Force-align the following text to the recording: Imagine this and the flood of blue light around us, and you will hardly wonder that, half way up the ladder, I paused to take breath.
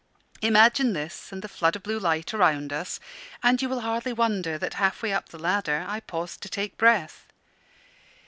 Imagine 0.41 0.93
this 0.93 1.31
and 1.31 1.43
the 1.43 1.47
flood 1.47 1.75
of 1.75 1.83
blue 1.83 1.99
light 1.99 2.33
around 2.33 2.73
us, 2.73 2.99
and 3.43 3.61
you 3.61 3.69
will 3.69 3.81
hardly 3.81 4.11
wonder 4.11 4.57
that, 4.57 4.73
half 4.81 5.03
way 5.03 5.13
up 5.13 5.29
the 5.29 5.37
ladder, 5.37 5.85
I 5.87 5.99
paused 5.99 6.41
to 6.41 6.49
take 6.49 6.75
breath. 6.75 7.27